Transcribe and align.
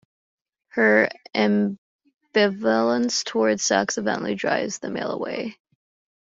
Her 0.69 1.09
ambivalence 1.35 3.23
towards 3.23 3.61
sex 3.61 3.99
eventually 3.99 4.33
drives 4.33 4.79
the 4.79 4.89
male 4.89 5.11
away. 5.11 5.59